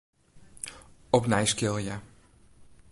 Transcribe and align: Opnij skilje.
Opnij 1.09 1.45
skilje. 1.45 1.99